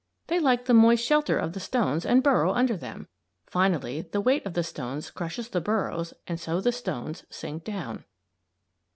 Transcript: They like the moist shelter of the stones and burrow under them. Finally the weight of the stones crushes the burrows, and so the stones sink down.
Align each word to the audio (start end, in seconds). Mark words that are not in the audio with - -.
They 0.25 0.39
like 0.39 0.65
the 0.65 0.73
moist 0.73 1.05
shelter 1.05 1.37
of 1.37 1.53
the 1.53 1.59
stones 1.59 2.07
and 2.07 2.23
burrow 2.23 2.53
under 2.53 2.75
them. 2.75 3.07
Finally 3.45 4.01
the 4.01 4.19
weight 4.19 4.43
of 4.47 4.55
the 4.55 4.63
stones 4.63 5.11
crushes 5.11 5.49
the 5.49 5.61
burrows, 5.61 6.15
and 6.25 6.39
so 6.39 6.59
the 6.59 6.71
stones 6.71 7.23
sink 7.29 7.63
down. 7.63 8.05